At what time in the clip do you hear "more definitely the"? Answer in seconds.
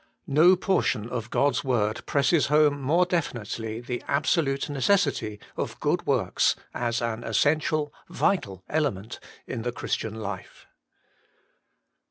2.81-4.01